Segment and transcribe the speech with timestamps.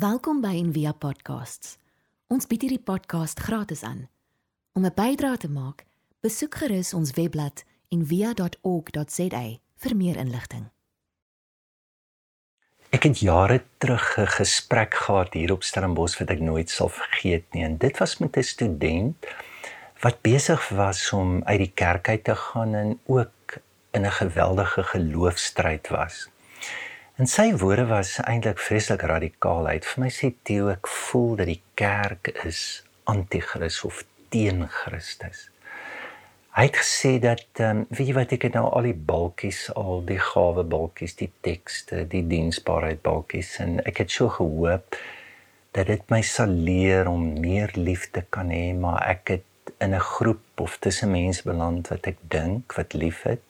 [0.00, 1.74] Welkom by Envia Podcasts.
[2.32, 4.06] Ons bied hierdie podcast gratis aan.
[4.72, 5.84] Om 'n bydrae te maak,
[6.24, 9.42] besoek gerus ons webblad en via.org.za
[9.82, 10.70] vir meer inligting.
[12.96, 17.44] Ek het jare terug 'n gesprek gehad hier op Stellenbosch wat ek nooit sal vergeet
[17.52, 17.64] nie.
[17.64, 19.16] En dit was met 'n student
[20.00, 23.58] wat besig was om uit die kerk uit te gaan en ook
[23.90, 26.29] in 'n geweldige geloofstryd was.
[27.20, 29.66] En sy woorde was eintlik vreeslik radikaal.
[29.68, 32.60] Hy het vir my sê Theo, ek voel dat die kerk is
[33.12, 33.98] anti-Christus of
[34.32, 35.42] teen Christus.
[36.56, 39.66] Hy het gesê dat ehm um, weet jy wat ek het nou al die balkies,
[39.76, 44.96] al die gawe balkies, die tekste, die diensbaarheid balkies en ek het so gehoop
[45.76, 50.08] dat dit my sal leer om meer liefde kan hê, maar ek het in 'n
[50.14, 53.44] groep of tussen mense beland wat ek dink wat liefhet,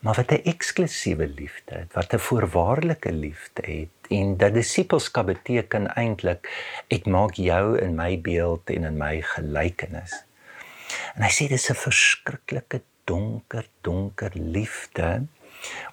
[0.00, 5.94] maar wat 'n eksklusiewe liefde het, wat 'n voorwaardelike liefde het en dat disippelskap beteken
[5.94, 6.48] eintlik
[6.88, 10.24] ek maak jou in my beeld en in my gelykenis.
[11.14, 15.26] En hy sê dis 'n verskriklike donker, donker liefde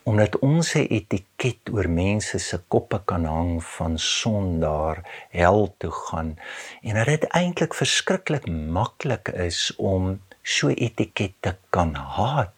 [0.03, 4.97] omdat ons 'n etiket oor mense se koppe kan hang van sondaar,
[5.29, 6.39] hel toe gaan
[6.81, 12.56] en dat dit eintlik verskriklik maklik is om so etikette kan haat.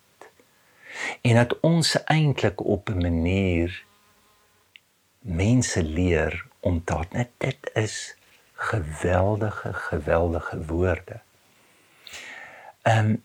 [1.22, 3.84] En dat ons eintlik op 'n manier
[5.20, 8.16] mense leer om dit net dit is
[8.54, 11.20] geweldige geweldige woorde.
[12.82, 13.24] Ehm um,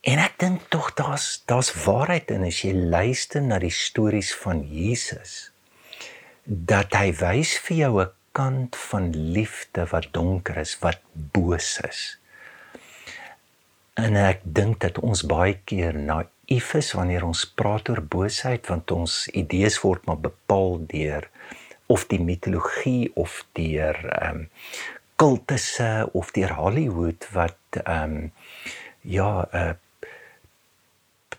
[0.00, 4.62] en ek dink tog daar's daar's waarheid in as jy luister na die stories van
[4.64, 5.52] Jesus
[6.44, 12.18] dat hy wys vir jou 'n kant van liefde wat donker is, wat boos is.
[13.94, 18.90] En ek dink dat ons baie keer naïef is wanneer ons praat oor boosheid want
[18.90, 21.28] ons idees word maar bepaal deur
[21.86, 24.48] of die mitologie of deur ehm um,
[25.20, 28.32] kultusse of deur Hollywood wat ehm um,
[29.02, 29.74] ja 'n uh,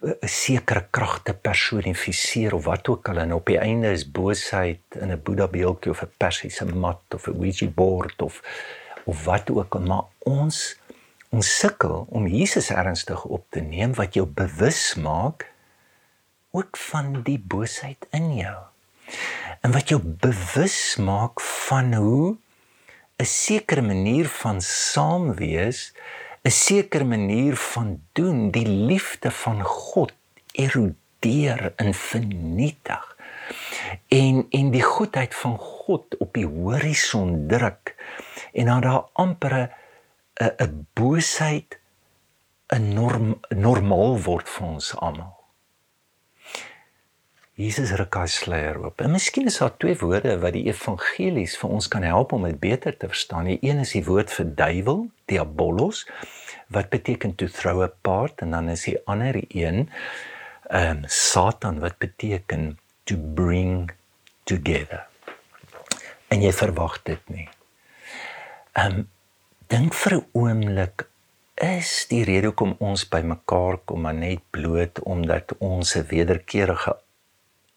[0.02, 3.18] 'n sekere kragte personifiseer of wat ook al.
[3.18, 7.28] En op die einde is boosheid in 'n Boeddha beeldjie of 'n persiese mat of
[7.28, 8.42] 'n Ouija board of
[9.06, 9.82] of wat ook al.
[9.82, 10.80] Maar ons
[11.32, 15.48] ons sukkel om Jesus ernstig op te neem wat jou bewus maak
[16.52, 18.58] ook van die boosheid in jou
[19.62, 22.38] en wat jou bewus maak van hoe
[23.22, 25.94] 'n sekere manier van saam wees
[26.44, 30.14] 'n sekere manier van doen, die liefde van God
[30.52, 33.18] erodeer en vernietig.
[34.08, 37.96] En en die goedheid van God op die horison druk
[38.54, 39.70] en dan daar amper 'n
[40.42, 41.80] 'n boosheid
[42.74, 45.42] 'n norm normaal word vir ons almal.
[47.62, 49.02] Jesus ruk hy sluier oop.
[49.04, 52.60] En miskien is daar twee woorde wat die evangelies vir ons kan help om dit
[52.60, 53.50] beter te verstaan.
[53.52, 56.06] Die een is die woord vir duiwel, diabolos,
[56.74, 59.90] wat beteken to throw apart en dan is die ander een
[60.72, 63.92] ehm um, Satan wat beteken to bring
[64.48, 65.04] together.
[66.32, 67.50] En jy verwag dit nie.
[68.74, 69.10] Ehm um,
[69.72, 71.04] dink vir 'n oomblik
[71.66, 76.94] is die rede hoekom ons bymekaar kom maar net bloot omdat ons 'n wederkerige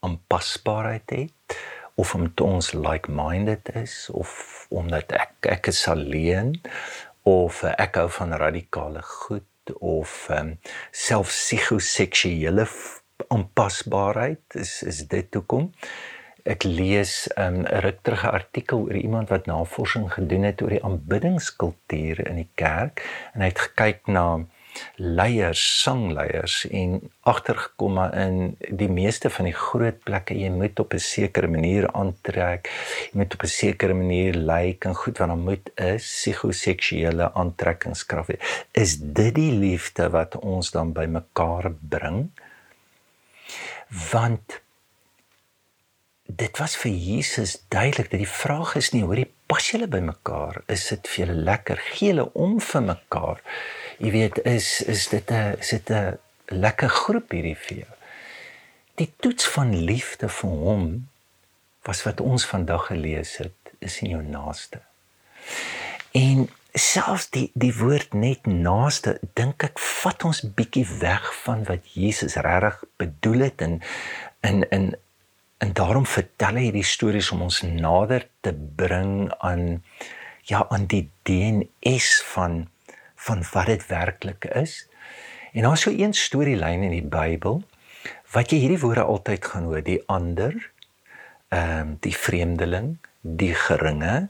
[0.07, 1.57] aanpasbaarheid het
[1.95, 4.31] of omdat ons like-minded is of
[4.71, 6.51] omdat ek ek is alleen
[7.23, 10.59] of ek hou van radikale goed of um,
[10.91, 12.67] selfs psigoseksuele
[13.29, 15.71] aanpasbaarheid is is dit hoekom
[16.45, 20.85] ek lees ehm, 'n um, rukterige artikel oor iemand wat navorsing gedoen het oor die
[20.85, 24.45] aanbiddingskultuur in die kerk en hy het gekyk na
[24.97, 30.95] leiers, sangleiers en agtergekom maar in die meeste van die groot plekke jy moet op
[30.95, 32.71] 'n sekere manier aantrek.
[33.13, 38.29] Jy moet op 'n sekere manier lyk en goed wat dan moet is psigoseksuele aantrekkingskrag.
[38.73, 42.31] Is dit die liefde wat ons dan by mekaar bring?
[44.11, 44.64] Want
[46.27, 50.01] dit was vir Jesus duidelik dat die vraag is nie hoor jy pas julle by
[50.01, 53.43] mekaar is dit vir julle lekker gee julle om vir mekaar
[53.99, 57.93] jy weet is is dit 'n is dit 'n lekker groep hierdie vir jou.
[59.01, 60.85] Die toets van liefde vir hom
[61.85, 64.81] was wat ons vandag gelees het, is in jou naaste.
[66.17, 71.87] En selfs die die woord net naaste, dink ek vat ons bietjie weg van wat
[71.95, 73.81] Jesus regtig bedoel het en
[74.43, 74.93] in in
[75.65, 79.81] en daarom vertel hy hierdie stories om ons nader te bring aan
[80.45, 82.67] ja aan die DNS van
[83.25, 84.83] van wat dit werklik is.
[85.57, 87.63] En daar's so een storielyn in die Bybel
[88.35, 90.53] wat jy hierdie woorde altyd gaan hoor, die ander,
[91.49, 94.29] ehm um, die vreemdeling, die geringe,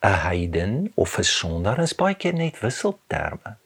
[0.00, 3.56] 'n heiden of 'n sondaar is baie keer net wisselterme.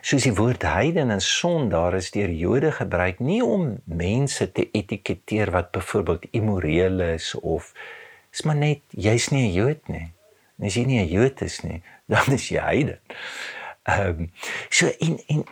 [0.00, 5.50] Soos die woord heiden en sondaar is deur Jode gebruik nie om mense te etiketeer
[5.50, 7.72] wat byvoorbeeld immoreel is of
[8.32, 10.12] is maar net jy's nie 'n Jood nie.
[10.62, 11.82] As jy nie 'n Jood is nie,
[12.12, 12.98] dan is jy heiden.
[13.82, 14.30] Ehm um,
[14.68, 15.44] so in in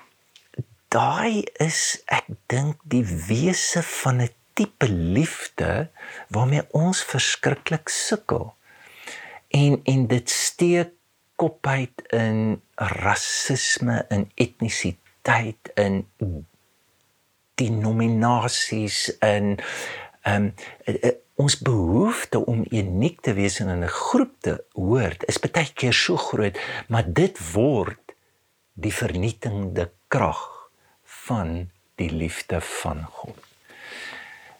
[0.88, 5.90] daai is ek dink die wese van 'n tipe liefde
[6.28, 8.54] waarmee ons verskriklik sukkel.
[9.48, 10.90] En en dit steek
[11.36, 16.04] kop uit in rasisme en etnisiteit in
[17.58, 19.56] denominasies in
[20.22, 20.52] ehm um,
[21.38, 25.92] ons behoefte om uniek te wees en in 'n groep te hoort is baie keer
[25.92, 26.58] so groot,
[26.88, 28.14] maar dit word
[28.72, 30.70] die vernietigende krag
[31.04, 33.38] van die liefde van God.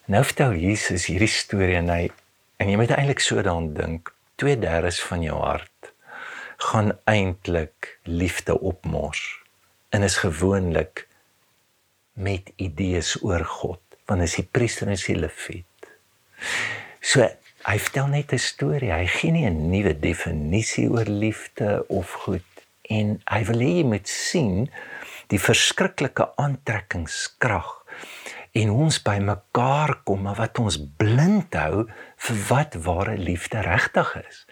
[0.05, 2.11] Nou vertel Jesus hierdie storie en hy
[2.57, 5.68] en jy moet eintlik so daaraan dink, 2/3 van jou hart
[6.59, 9.23] gaan eintlik liefde opmors
[9.95, 11.07] en is gewoonlik
[12.19, 15.91] met idees oor God, want as die priester en die leviet.
[17.01, 17.23] So
[17.69, 18.93] hy vertel net 'n storie.
[18.93, 22.51] Hy gee nie 'n nuwe definisie oor liefde of goed
[22.83, 24.71] en hy wil hê jy moet sien
[25.29, 27.71] die verskriklike aantrekkingskrag
[28.53, 34.17] en ons by mekaar kom maar wat ons blind hou vir wat ware liefde regtig
[34.29, 34.47] is.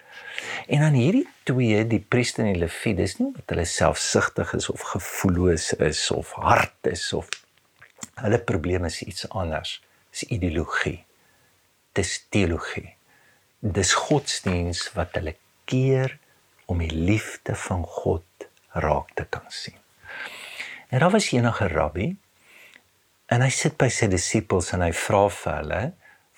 [0.67, 4.69] En dan hierdie twee, die priester en die leviet, dis nie dat hulle selfsugtig is
[4.73, 7.29] of gevoelloos is of hard is of
[8.21, 9.77] hulle probleem is iets anders.
[10.11, 11.01] Dis ideologie.
[11.97, 12.93] Dis teologie.
[13.59, 15.35] Dis godsdiens wat hulle
[15.65, 16.17] keer
[16.65, 18.47] om die liefde van God
[18.77, 19.77] raak te kan sien.
[20.89, 22.13] En daar was enige rabbi
[23.27, 25.81] En hy sit by sy disippels en hy vra vir hulle: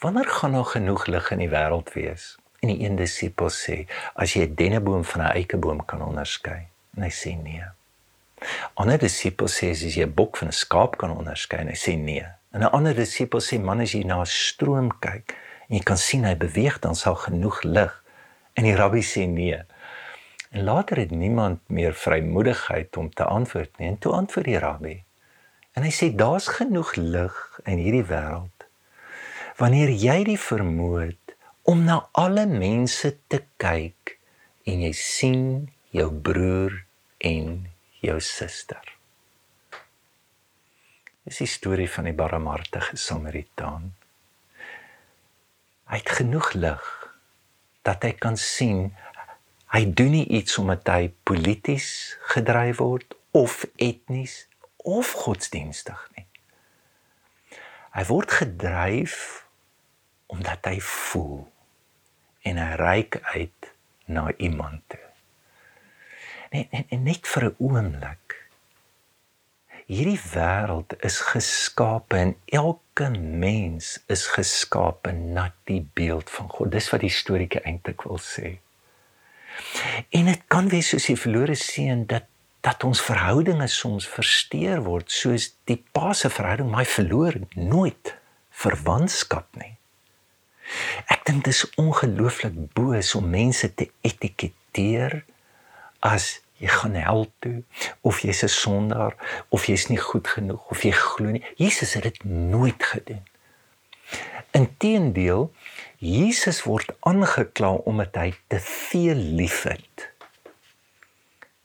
[0.02, 2.24] "Wanneer gaan daar genoeg lig in die wêreld wees?"
[2.60, 7.04] En die een disipel sê: "As jy 'n denneboom van 'n eikeboom kan onderskei." En
[7.04, 7.64] hy sê: "Nee."
[8.40, 11.76] 'n Ander disipel sê: "As jy 'n bok van 'n skaap kan onderskei." En hy
[11.76, 15.36] sê: "Nee." En 'n ander disipel sê: "Man, as jy na 'n stroom kyk
[15.68, 18.04] en jy kan sien hy beweeg, dan sal genoeg lig."
[18.54, 19.62] En die rabbi sê: "Nee."
[20.50, 23.88] En later het niemand meer vrymoedigheid om te antwoord nie.
[23.88, 25.04] En toe antwoord die rabbi:
[25.74, 28.66] En hy sê daar's genoeg lig in hierdie wêreld.
[29.58, 31.29] Wanneer jy die vermoë het
[31.70, 34.16] om na alle mense te kyk
[34.66, 35.44] en jy sien
[35.94, 36.74] jou broer
[37.30, 37.52] en
[38.02, 38.82] jou suster.
[41.30, 43.92] Dis die storie van die barmhartige Samaritaan.
[45.94, 46.88] Hy het genoeg lig
[47.86, 48.88] dat hy kan sien
[49.70, 51.92] hy doen nie iets omdat hy polities
[52.34, 54.40] gedryf word of etnies
[54.82, 56.26] of godsdienstig nie.
[57.94, 59.22] Hy word gedryf
[60.34, 61.46] omdat hy voel
[62.50, 63.72] en hy reik uit
[64.10, 65.06] na iemand toe.
[66.52, 68.36] Net net net vir 'n oomblik.
[69.90, 76.72] Hierdie wêreld is geskape en elke mens is geskape na die beeld van God.
[76.72, 78.60] Dis wat die storieetjie eintlik wil sê.
[80.10, 82.30] En dit kan wees soos die verlore seun dat
[82.62, 88.16] dat ons verhoudinge soms versteur word soos die pa se verhouding my verloor nooit
[88.52, 89.79] verwantskap nie.
[91.08, 95.24] Ek dink dit is ongelooflik boos om mense te etiketeer
[96.06, 97.64] as jy gaan hel toe
[98.02, 99.16] of jy's 'n sondaar
[99.50, 101.46] of jy's nie goed genoeg of jy glo nie.
[101.56, 103.24] Jesus het dit nooit gedoen.
[104.52, 105.52] Inteendeel,
[105.98, 110.10] Jesus word aangekla omdat hy te veel liefhet.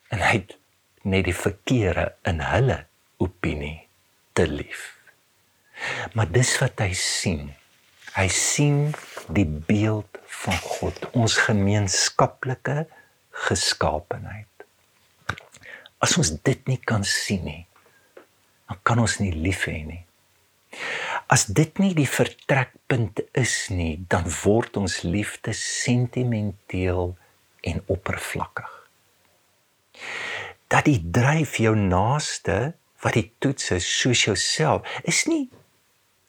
[0.08, 0.56] En hy het
[1.02, 3.87] net die verkeerde in hulle opinie
[4.32, 4.99] te lief.
[6.12, 7.54] Maar dis wat hy sien.
[8.14, 8.92] Hy sien
[9.35, 12.85] die beeld van God, ons gemeenskaplike
[13.49, 14.66] geskaapenheid.
[16.04, 17.64] As ons dit nie kan sien nie,
[18.68, 20.02] dan kan ons nie lief hê nie.
[21.33, 27.14] As dit nie die vertrekpunt is nie, dan word ons liefde sentimenteel
[27.64, 28.80] en oppervlakkig
[30.75, 35.44] dat die dryf jou naaste wat die toets is soos jouself is nie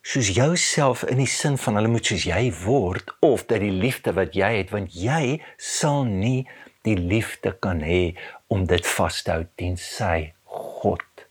[0.06, 4.14] soos jouself in die sin van hulle moet soos jy word of dat die liefde
[4.18, 6.46] wat jy het want jy sal nie
[6.86, 8.14] die liefde kan hê
[8.54, 11.26] om dit vas te hou tensy God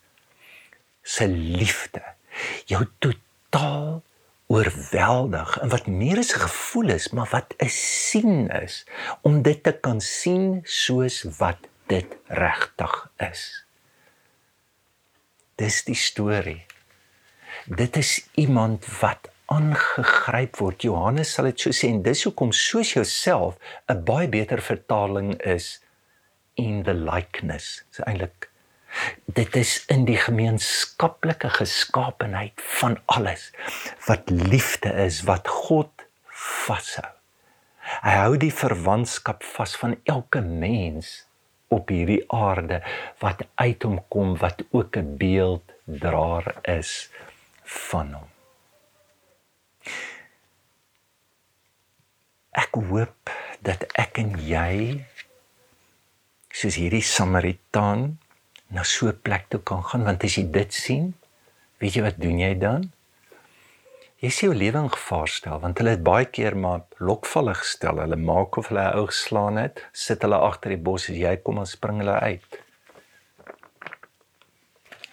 [1.14, 2.02] se liefde
[2.70, 4.02] jou totaal
[4.54, 8.84] oorweldig en wat meer 'n gevoel is maar wat 'n sien is
[9.22, 13.64] om dit te kan sien soos wat dit regtig is.
[15.54, 16.66] Dis die storie.
[17.64, 20.82] Dit is iemand wat aangegryp word.
[20.84, 23.56] Johannes sal dit so sê en dis hoekom soos jouself
[23.88, 25.80] 'n baie beter vertaling is
[26.54, 27.84] in the likeness.
[27.88, 28.50] Dit is eintlik
[29.26, 33.50] dit is in die gemeenskaplike geskaapenheid van alles
[34.06, 35.90] wat liefde is wat God
[36.66, 37.10] vashou.
[38.04, 41.24] Hy hou die verwantskap vas van elke mens
[41.68, 42.82] op hierdie aarde
[43.24, 47.08] wat uit hom kom wat ook 'n beelddraer is
[47.64, 48.30] van hom.
[52.54, 53.32] Ek hoop
[53.66, 55.04] dat ek en jy
[56.54, 58.18] soos hierdie Samaritaan
[58.70, 61.14] na so 'n plek toe kan gaan want as jy dit sien,
[61.80, 62.92] weet jy wat doen jy dan?
[64.22, 68.00] Jy sien jou lewe in gevaar stel want hulle het baie keer maar lokvallig gestel.
[68.00, 71.58] Hulle maak of hulle ou geslaan het, sit hulle agter die bos as jy kom
[71.58, 72.60] en spring hulle uit.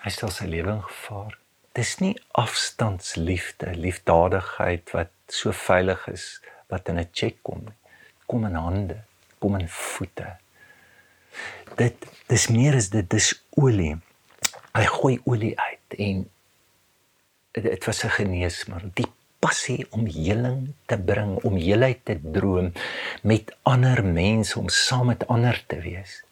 [0.03, 1.40] Hy stel sy lewe in gevaar.
[1.77, 6.25] Dis nie afstandsliefde, liefdadigheid wat so veilig is
[6.71, 7.77] wat in 'n check kom nie.
[8.25, 8.97] Kom in hande,
[9.39, 10.37] kom in voete.
[11.75, 11.95] Dit
[12.27, 13.95] dis meer as dit dis olie.
[14.75, 16.29] Hy gooi olie uit en
[17.51, 18.91] dit was 'n geneesmiddel.
[18.93, 22.71] Die passie om heling te bring, om heelheid te droom
[23.21, 26.23] met ander mense om saam met ander te wees.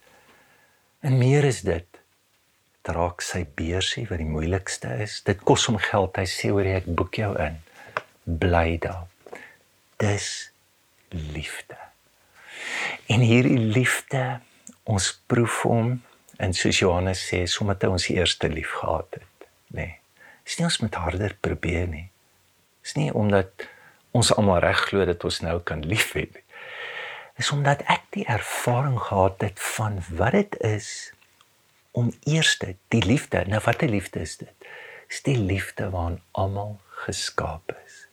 [1.00, 1.88] En meer is dit
[2.88, 5.19] draak sy beursie wat die moeilikste is.
[5.27, 6.17] Dit kos hom geld.
[6.17, 7.59] Hy sê hoor ek boek jou in.
[8.25, 9.07] Bly daar
[10.00, 10.51] dis
[11.09, 11.75] liefde.
[13.05, 14.39] En hierdie liefde,
[14.83, 15.98] ons proef hom
[16.39, 19.81] en soos Johannes sê, sommer te ons eerste lief gehad het, nê.
[19.81, 19.95] Nee.
[20.48, 22.07] Dis nie ons met harder probeer nie.
[22.81, 23.67] Dis nie omdat
[24.17, 26.45] ons almal reg glo dat ons nou kan lief hê nie.
[27.38, 30.89] Dis omdat ek die ervaring gehad het van wat dit is
[31.91, 34.53] om eerste die liefde, nou wat 'n liefde is dit?
[35.08, 38.08] Dis die liefde waaraan almal geskaap is.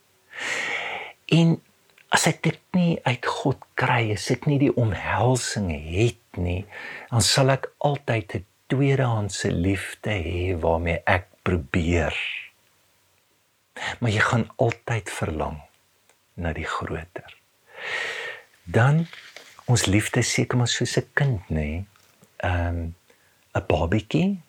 [1.26, 1.62] En
[2.08, 6.64] as ek dit nie uit God kry, as ek nie die omhelsing het nie,
[7.10, 12.14] dan sal ek altyd 'n tweedehandse liefde hê waarmee ek probeer.
[14.00, 15.60] Maar jy gaan altyd verlang
[16.34, 17.36] na die groter.
[18.64, 19.06] Dan
[19.66, 21.84] ons liefde seker maar soos 'n kind, nê?
[22.36, 22.94] Ehm um,
[23.56, 24.40] 'n babatjie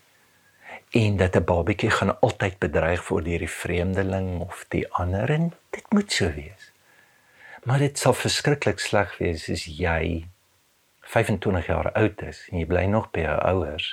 [0.91, 5.53] en dat 'n babatjie gaan altyd bedreig word deur die vreemdeling of die ander en
[5.69, 6.71] dit moet so wees.
[7.63, 10.27] Maar dit sal verskriklik sleg wees as jy
[11.01, 13.87] 25 jaar oud is en jy bly nog by jou ouers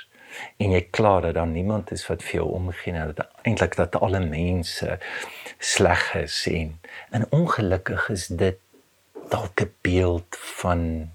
[0.57, 3.95] en jy kla dat daar niemand is wat vir jou omgee en dat eintlik dat
[3.95, 4.99] alle mense
[5.57, 6.79] sleg is en
[7.09, 8.59] en ongelukkig is dit
[9.29, 11.11] dalk 'n beeld van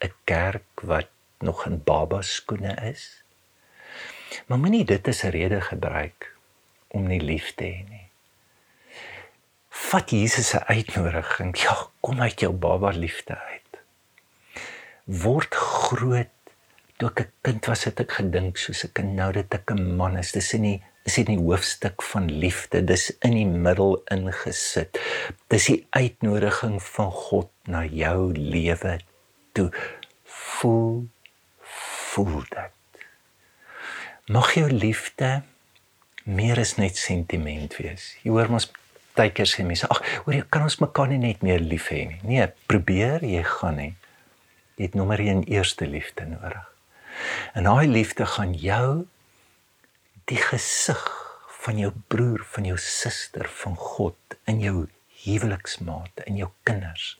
[0.00, 1.08] 'n kerk wat
[1.38, 3.23] nog in baba skoene is.
[4.46, 6.36] Maar moenie dit as 'n rede gebruik
[6.88, 8.04] om nie lief te hê nie
[9.74, 11.56] vat Jesus se uitnodiging.
[11.58, 13.80] Ja, kom uit jou baba liefde uit.
[15.04, 16.30] Word groot.
[16.96, 20.16] Toe ek 'n kind was, het ek gedink soos ek nou dat ek 'n man
[20.16, 20.32] is.
[20.32, 22.84] Dis in die is dit nie hoofstuk van liefde.
[22.84, 25.00] Dis in die middel ingesit.
[25.48, 29.00] Dis die uitnodiging van God na jou lewe
[29.52, 29.70] toe.
[30.24, 31.08] Voel
[31.60, 32.83] voel dit.
[34.24, 35.42] Mag jou liefde
[36.24, 38.06] meer as net sentiment wees.
[38.24, 38.70] Jy hoor mos
[39.12, 42.20] partykeer sê mense, ag, hoor jy kan ons mekaar nie net meer lief hê nie.
[42.24, 43.90] Nee, probeer jy gaan nie.
[44.78, 46.64] Jy het nommer 1 eerste liefde nodig.
[47.52, 49.04] En daai liefde gaan jou
[50.32, 51.02] die gesig
[51.60, 54.86] van jou broer, van jou suster, van God in jou
[55.26, 57.18] huweliksmaat, in jou kinders,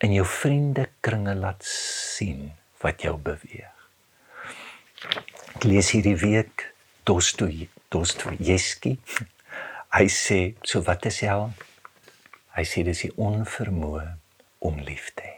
[0.00, 3.76] in jou vriendekringe laat sien wat jou beweeg.
[5.60, 6.62] Ek lees hierdie week
[7.04, 8.94] Dostoy Dostoyevsky
[9.92, 11.50] Hy sê, so wat is hel?
[12.56, 14.06] Hy sê dis die onvermoë
[14.64, 15.34] om lief te hê.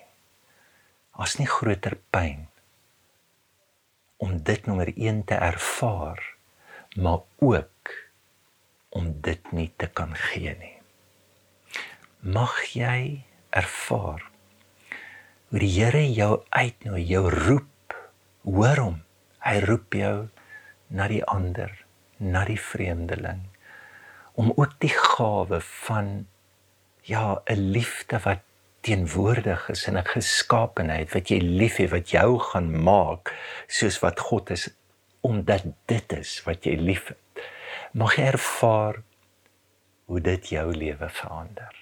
[1.19, 2.47] As nie groter pyn
[4.23, 6.23] om dit nommer 1 te ervaar,
[6.95, 7.99] maar ook
[8.95, 10.77] om dit nie te kan gee nie.
[12.23, 14.29] Mag jy ervaar
[15.51, 18.05] hoe die Here jou uitnooi, jou roep,
[18.47, 19.03] hoor hom.
[19.43, 20.29] Hy roep jou
[20.89, 21.73] na die ander,
[22.19, 23.49] na die vreemdeling
[24.33, 26.27] om ook die gawe van
[27.03, 28.41] ja, 'n liefde wat
[28.81, 33.35] teenwoordig is in 'n geskaapenheid wat jy liefhet wat jou gaan maak
[33.67, 34.71] soos wat God is
[35.21, 37.19] omdat dit is wat jy liefhet.
[37.93, 39.03] Mag jy ervaar
[40.05, 41.82] hoe dit jou lewe verander.